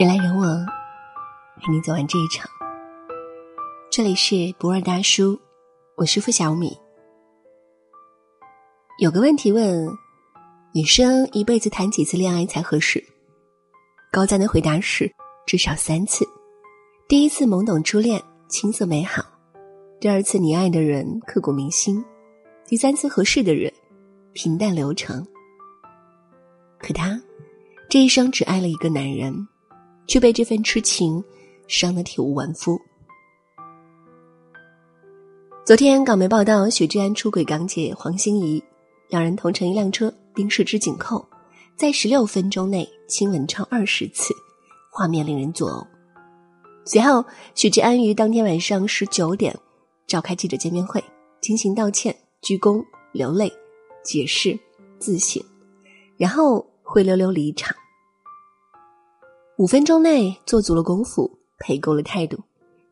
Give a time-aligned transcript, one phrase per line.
[0.00, 0.66] 人来人往，
[1.56, 2.48] 陪你走完这一场。
[3.90, 5.38] 这里是不二大叔，
[5.94, 6.74] 我是付小米。
[8.98, 9.86] 有个问题问：
[10.72, 13.04] 女生一辈子谈几次恋爱才合适？
[14.10, 15.12] 高赞的回答是：
[15.44, 16.26] 至少三次。
[17.06, 19.22] 第一次懵懂初恋，青涩美好；
[20.00, 22.02] 第二次你爱的人刻骨铭心；
[22.66, 23.70] 第三次合适的人，
[24.32, 25.22] 平淡流长。
[26.78, 27.20] 可他
[27.90, 29.46] 这一生只爱了一个男人。
[30.10, 31.22] 却被这份痴情
[31.68, 32.76] 伤得体无完肤。
[35.64, 38.60] 昨天港媒报道，许志安出轨港姐黄心怡，
[39.08, 41.24] 两人同乘一辆车，并十指紧扣，
[41.76, 44.34] 在十六分钟内亲吻超二十次，
[44.90, 45.86] 画面令人作呕。
[46.84, 49.56] 随后，许志安于当天晚上十九点
[50.08, 51.00] 召开记者见面会，
[51.40, 53.48] 进行道歉、鞠躬、流泪、
[54.02, 54.58] 解释、
[54.98, 55.40] 自省，
[56.16, 57.72] 然后灰溜溜离场。
[59.60, 62.38] 五分钟内做足了功夫，赔够了态度，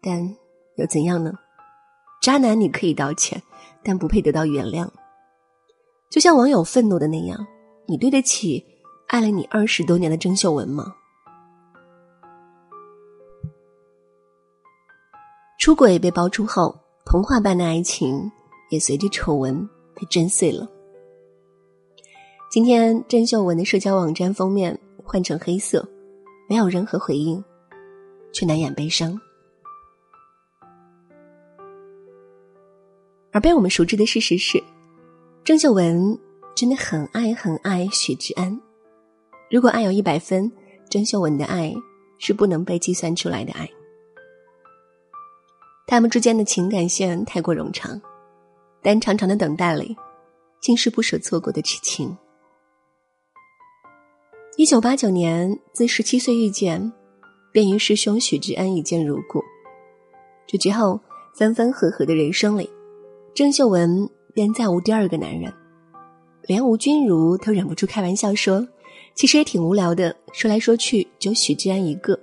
[0.00, 0.34] 但
[0.76, 1.30] 又怎样呢？
[2.22, 3.42] 渣男你可以道歉，
[3.82, 4.88] 但不配得到原谅。
[6.08, 7.46] 就像网友愤怒的那样，
[7.84, 8.64] 你对得起
[9.08, 10.94] 爱了你二十多年的郑秀文吗？
[15.58, 18.32] 出轨被爆出后，童话般的爱情
[18.70, 20.66] 也随着丑闻被震碎了。
[22.50, 25.86] 今天郑秀文的社交网站封面换成黑色。
[26.48, 27.42] 没有任何回应，
[28.32, 29.18] 却难掩悲伤。
[33.32, 34.62] 而被我们熟知的事实是，
[35.42, 36.18] 郑秀文
[36.54, 38.60] 真的很爱很爱许志安。
[39.50, 40.50] 如果爱有一百分，
[40.88, 41.74] 郑秀文的爱
[42.18, 43.68] 是不能被计算出来的爱。
[45.86, 48.00] 他们之间的情感线太过冗长，
[48.82, 49.96] 但长长的等待里，
[50.60, 52.16] 竟是不舍错过的痴情。
[54.56, 56.92] 一九八九年，自十七岁遇见，
[57.50, 59.42] 便与师兄许志安一见如故。
[60.46, 61.00] 这之后，
[61.34, 62.70] 分分合合的人生里，
[63.34, 65.52] 郑秀文便再无第二个男人。
[66.42, 68.64] 连吴君如都忍不住开玩笑说
[69.16, 72.16] ：“其实也挺无聊的，说来说去就许志安一个。”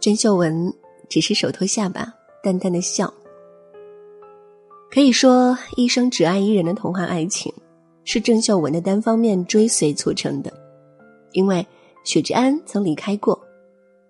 [0.00, 0.72] 郑秀文
[1.06, 3.12] 只是手托下巴，淡淡的笑。
[4.90, 7.52] 可以说，一生只爱一人的童话爱情。
[8.04, 10.52] 是郑秀文的单方面追随促成的，
[11.32, 11.66] 因为
[12.04, 13.40] 许志安曾离开过，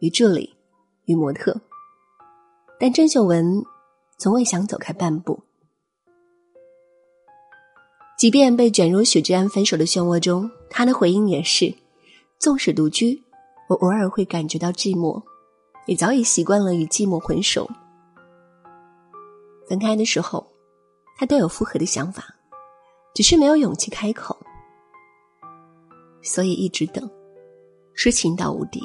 [0.00, 0.54] 于助理，
[1.04, 1.54] 于模特，
[2.80, 3.62] 但郑秀文
[4.18, 5.38] 从未想走开半步。
[8.18, 11.74] 即便被卷入许志安分手的漩涡中，他的回应也是：
[12.38, 13.22] 纵使独居，
[13.68, 15.22] 我偶尔会感觉到寂寞，
[15.86, 17.68] 也早已习惯了与寂寞混熟。
[19.68, 20.46] 分开的时候，
[21.18, 22.24] 他都有复合的想法。
[23.14, 24.36] 只是没有勇气开口，
[26.22, 27.08] 所以一直等，
[27.94, 28.80] 痴情到无敌。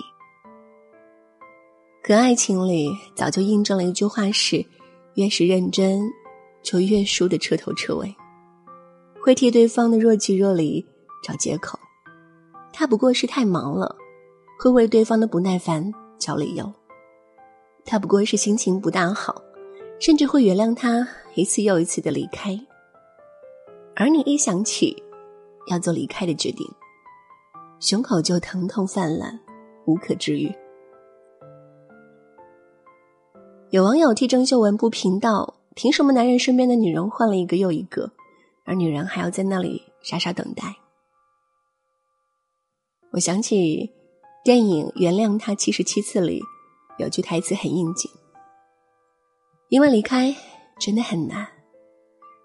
[2.04, 4.66] 可爱情里早就印证了一句话：是
[5.16, 6.02] 越是认真，
[6.62, 8.14] 就越输得彻头彻尾。
[9.22, 10.86] 会替对方的若即若离
[11.24, 11.78] 找借口，
[12.74, 13.94] 他不过是太忙了；
[14.60, 16.72] 会为对方的不耐烦找理由，
[17.86, 19.42] 他不过是心情不大好，
[20.00, 22.58] 甚至会原谅他一次又一次的离开。
[24.00, 25.04] 而你一想起
[25.72, 26.72] 要做离开的决定，
[27.80, 29.40] 胸口就疼痛泛滥，
[29.88, 30.54] 无可治愈。
[33.72, 38.12] 有网友替郑秀文不平道：“凭什么男人身边的女人换了一个又一个，
[38.66, 40.76] 而女人还要在那里傻傻等待？”
[43.14, 43.92] 我想起
[44.44, 46.44] 电影《原谅他七十七次》里
[47.00, 48.12] 有句台词很应景
[49.70, 50.36] ：“因为离开
[50.80, 51.48] 真的很难，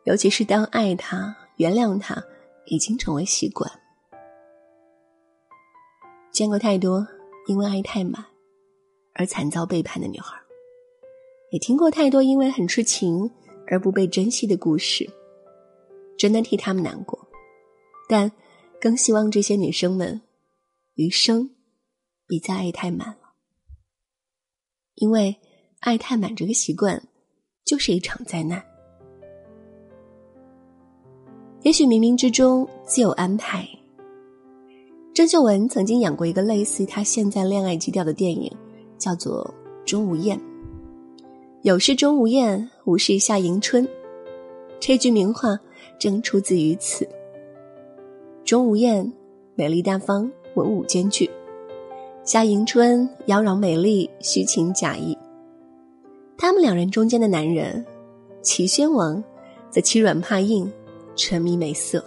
[0.05, 2.23] 尤其是当爱他。”原谅他，
[2.67, 3.71] 已经成为习惯。
[6.33, 7.07] 见过太多
[7.47, 8.25] 因为爱太满
[9.15, 10.35] 而惨遭背叛的女孩，
[11.51, 13.31] 也听过太多因为很痴情
[13.67, 15.09] 而不被珍惜的故事，
[16.17, 17.29] 真的替他们难过。
[18.09, 18.33] 但
[18.81, 20.23] 更希望这些女生们
[20.95, 21.55] 余生
[22.27, 23.35] 别再爱太满了，
[24.95, 25.37] 因为
[25.81, 27.07] 爱太满这个习惯
[27.65, 28.72] 就是一场灾难。
[31.63, 33.67] 也许冥冥之中自有安排。
[35.15, 38.51] 郑秀文曾经演过一个类似她现在恋爱基调的电影，
[38.99, 39.45] 叫做
[39.89, 40.37] 《钟无艳》。
[41.63, 43.87] 有事钟无艳，无事夏迎春，
[44.81, 45.57] 这句名话
[46.01, 47.09] 正出自于此。
[48.45, 49.13] 钟无艳
[49.55, 51.31] 美丽大方，文武兼具；
[52.25, 55.17] 夏迎春妖娆美丽，虚情假意。
[56.37, 57.87] 他们两人中间的男人，
[58.41, 59.23] 齐宣王，
[59.71, 60.69] 则欺软怕硬。
[61.15, 62.05] 沉迷美色，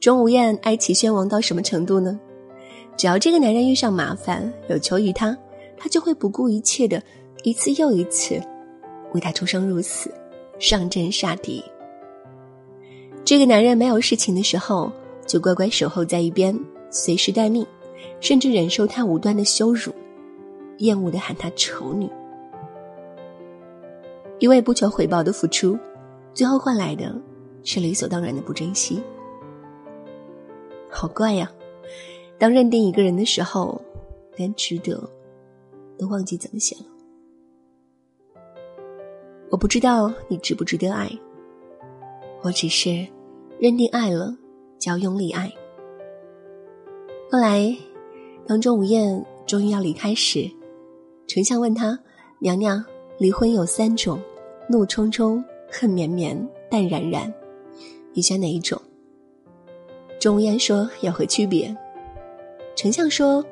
[0.00, 2.18] 钟无艳爱齐宣王到什么程度呢？
[2.96, 5.36] 只要这个男人遇上麻烦，有求于他，
[5.78, 7.02] 他就会不顾一切的
[7.44, 8.40] 一次又一次
[9.12, 10.12] 为他出生入死，
[10.58, 11.64] 上阵杀敌。
[13.24, 14.90] 这个男人没有事情的时候，
[15.26, 16.58] 就乖乖守候在一边，
[16.90, 17.64] 随时待命，
[18.20, 19.92] 甚至忍受他无端的羞辱，
[20.78, 22.10] 厌恶的喊他丑女。
[24.40, 25.78] 一味不求回报的付出，
[26.40, 27.14] 最后换来的
[27.64, 28.98] 是理所当然的不珍惜。
[30.90, 31.52] 好怪呀！
[32.38, 33.78] 当认定一个人的时候，
[34.36, 34.98] 连值得
[35.98, 36.86] 都忘记怎么写了。
[39.50, 41.10] 我不知道你值不值得爱，
[42.40, 43.06] 我只是
[43.58, 44.34] 认定爱了
[44.78, 45.52] 就要用力爱。
[47.30, 47.76] 后来，
[48.46, 50.50] 当钟无艳终于要离开时，
[51.26, 51.98] 丞相问他
[52.40, 52.82] ：“娘娘，
[53.18, 54.18] 离婚有三种。”
[54.70, 56.36] 怒冲冲、恨绵绵、
[56.68, 57.32] 淡然然，
[58.12, 58.80] 你选哪一种？
[60.18, 61.74] 钟无艳说：“有何区别？”
[62.76, 63.44] 丞相说：“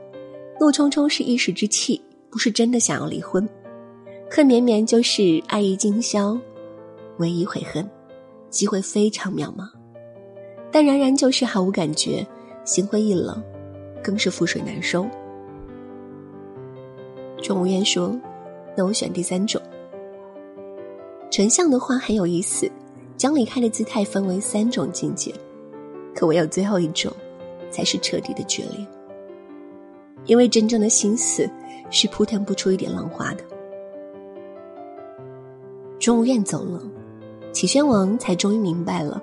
[0.61, 3.47] 怒冲冲是一时之气，不是真的想要离婚；
[4.31, 6.38] 恨绵绵就是爱意尽消，
[7.19, 7.88] 唯一悔恨，
[8.50, 9.65] 机会非常渺茫；
[10.73, 12.26] 淡然然就是毫无感觉，
[12.65, 13.43] 心灰意冷，
[14.03, 15.06] 更是覆水难收。”
[17.41, 18.19] 钟无艳说
[18.76, 19.62] ：“那我选第三种。”
[21.31, 22.71] 丞相的话很有意思，
[23.17, 25.33] 将离开的姿态分为三种境界，
[26.15, 27.13] 可唯有最后一种，
[27.71, 28.87] 才是彻底的决裂。
[30.25, 31.49] 因为真正的心思
[31.91, 33.45] 是扑腾不出一点浪花的。
[35.99, 36.83] 钟无艳走了，
[37.53, 39.23] 齐宣王才终于明白了，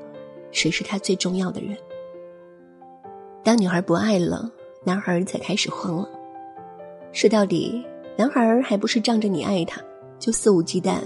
[0.51, 1.75] 谁是他最重要的人。
[3.43, 4.51] 当女孩不爱了，
[4.83, 6.09] 男孩才开始慌了。
[7.11, 7.83] 说到底，
[8.15, 9.81] 男孩还不是仗着你爱他，
[10.19, 10.99] 就肆无忌惮。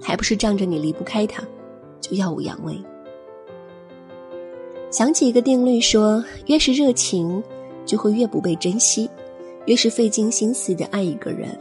[0.00, 1.42] 还不是仗着你离不开他，
[2.00, 2.76] 就耀武扬威。
[4.90, 7.42] 想起一个定律，说越是热情，
[7.84, 9.08] 就会越不被珍惜；
[9.66, 11.56] 越是费尽心思的爱一个人，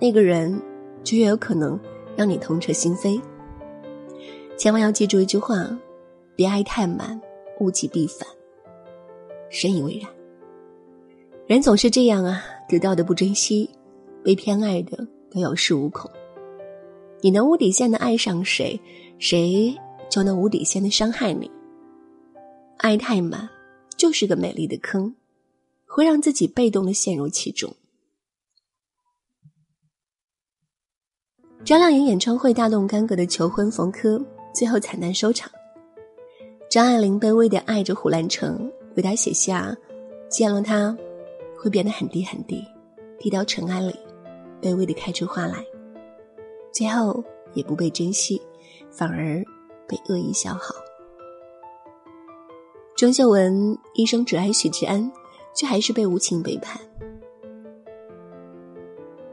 [0.00, 0.60] 那个人
[1.04, 1.78] 就越有可能
[2.16, 3.20] 让你痛彻心扉。
[4.56, 5.78] 千万要记住一句话：
[6.34, 7.20] 别爱太满，
[7.60, 8.26] 物极必反。
[9.48, 10.10] 深以为然。
[11.46, 13.70] 人总是这样啊，得到的不珍惜，
[14.24, 14.96] 被偏爱的
[15.30, 16.10] 都有恃无恐。
[17.26, 18.80] 你能无底线的爱上谁，
[19.18, 19.76] 谁
[20.08, 21.50] 就能无底线的伤害你。
[22.76, 23.48] 爱太满，
[23.96, 25.12] 就是个美丽的坑，
[25.88, 27.74] 会让自己被动的陷入其中。
[31.64, 34.24] 张靓颖演唱会大动干戈的求婚冯轲，
[34.54, 35.50] 最后惨淡收场。
[36.70, 39.76] 张爱玲卑微的爱着胡兰成，为他写下
[40.30, 40.96] “见了他，
[41.58, 42.62] 会变得很低很低，
[43.18, 43.92] 低到尘埃里，
[44.62, 45.64] 卑微的开出花来。”
[46.76, 47.24] 最后
[47.54, 48.38] 也不被珍惜，
[48.90, 49.42] 反而
[49.88, 50.74] 被恶意消耗。
[52.94, 55.10] 郑秀文一生只爱许志安，
[55.54, 56.78] 却还是被无情背叛。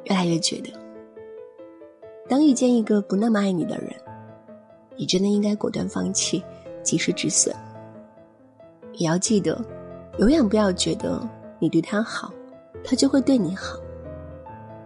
[0.05, 0.71] 越来越觉得，
[2.29, 3.93] 当遇见一个不那么爱你的人，
[4.95, 6.41] 你真的应该果断放弃，
[6.81, 7.53] 及时止损。
[8.93, 9.61] 也要记得，
[10.17, 11.21] 永远不要觉得
[11.59, 12.31] 你对他好，
[12.85, 13.77] 他就会对你好，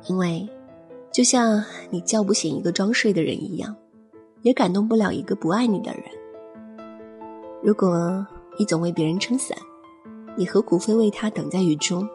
[0.07, 0.49] 因为。
[1.17, 3.75] 就像你叫不醒一个装睡的人一样，
[4.43, 6.03] 也感动不了一个不爱你的人。
[7.63, 8.23] 如果
[8.59, 9.57] 你总为别人撑伞，
[10.35, 12.07] 你何苦非为他等在雨中？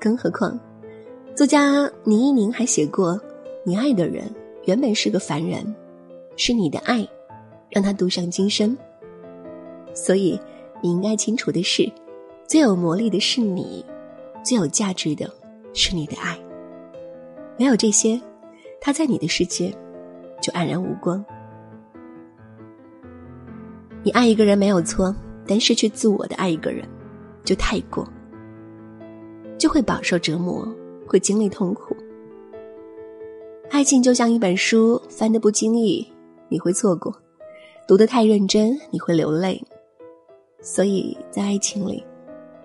[0.00, 0.58] 更何况，
[1.34, 3.20] 作家倪一宁还写过
[3.62, 4.24] ：“你爱的人
[4.64, 5.76] 原本是个凡人，
[6.34, 7.06] 是你的爱
[7.68, 8.74] 让他渡上今生。”
[9.92, 10.40] 所以，
[10.80, 11.92] 你应该清楚的是，
[12.48, 13.84] 最有魔力的是你，
[14.42, 15.30] 最有价值的
[15.74, 16.38] 是你的爱。
[17.58, 18.20] 没有这些，
[18.80, 19.70] 他在你的世界
[20.42, 21.24] 就黯然无光。
[24.02, 25.14] 你爱一个人没有错，
[25.46, 26.86] 但失去自我的爱一个人
[27.44, 28.06] 就太过，
[29.58, 30.68] 就会饱受折磨，
[31.06, 31.96] 会经历痛苦。
[33.70, 36.06] 爱情就像一本书，翻得不经意
[36.48, 37.12] 你会错过，
[37.88, 39.60] 读得太认真你会流泪。
[40.60, 42.04] 所以在爱情里，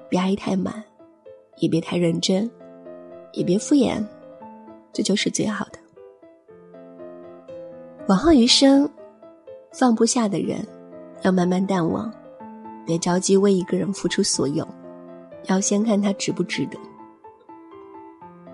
[0.10, 0.83] 别爱太满，
[1.57, 2.50] 也别太认真，
[3.33, 4.03] 也别敷衍。
[4.93, 5.79] 这就是最好的。
[8.07, 8.89] 往后余生，
[9.71, 10.65] 放不下的人，
[11.21, 12.12] 要慢慢淡忘，
[12.86, 14.67] 别着急为一个人付出所有，
[15.45, 16.77] 要先看他值不值得。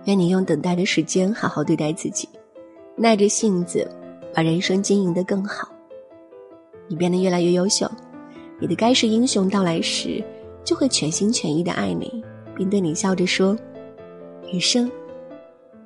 [0.06, 2.30] 愿你用等待的时间好好对待自己，
[2.96, 3.90] 耐着性子
[4.34, 5.68] 把人生经营的更好。
[6.88, 7.90] 你变得越来越优秀，
[8.60, 10.24] 你的该是英雄到来时，
[10.64, 12.24] 就会全心全意的爱你，
[12.56, 13.58] 并对你笑着说
[14.54, 14.90] ：“余生。”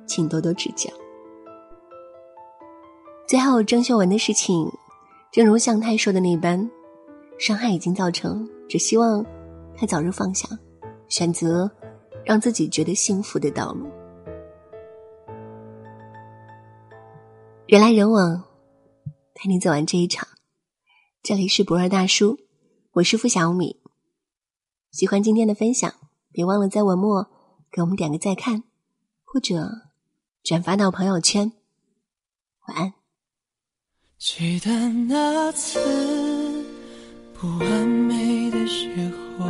[0.06, 0.90] 请多多指教。
[3.26, 4.70] 最后，郑秀文的事情，
[5.30, 6.70] 正如向太说的那般，
[7.38, 9.24] 伤害已经造成，只希望
[9.74, 10.46] 他早日放下，
[11.08, 11.70] 选择
[12.24, 13.86] 让自己觉得幸福的道路。
[17.66, 18.44] 人来人往，
[19.34, 20.28] 陪你走完这一场。
[21.22, 22.36] 这里是不二大叔，
[22.94, 23.80] 我是付小米。
[24.90, 25.90] 喜欢今天的分享，
[26.32, 27.30] 别忘了在文末
[27.70, 28.64] 给我们点个再看，
[29.24, 29.70] 或者
[30.42, 31.52] 转发到朋友圈。
[32.66, 32.92] 晚安。
[34.18, 34.70] 记得
[35.08, 35.78] 那次
[37.32, 38.88] 不完美的时
[39.38, 39.46] 候，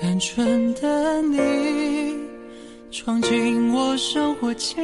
[0.00, 2.18] 单纯的你
[2.90, 4.76] 闯进我生活尽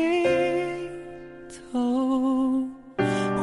[1.73, 2.65] 头，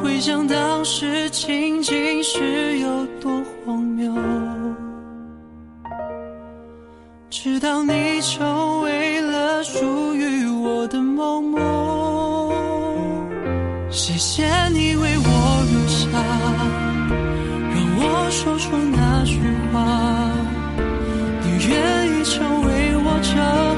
[0.01, 4.13] 回想当时情景是有多荒谬，
[7.29, 8.22] 直到你
[23.36, 23.68] 为